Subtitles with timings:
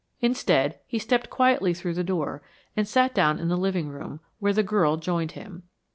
[0.19, 2.41] Instead, he stepped quietly through the door
[2.75, 5.61] and sat down in the living room, where the girl joined him.